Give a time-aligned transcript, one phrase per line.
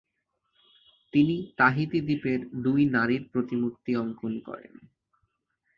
[1.13, 4.73] তিনি তাহিতি দ্বীপের দুই নারীর প্রতিমূর্তি অঙ্কন করেন।